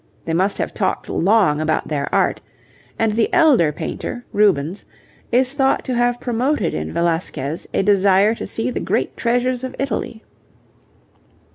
[0.25, 2.41] They must have talked long about their art,
[2.97, 4.83] and the elder painter, Rubens,
[5.31, 9.75] is thought to have promoted in Velasquez a desire to see the great treasures of
[9.77, 10.23] Italy.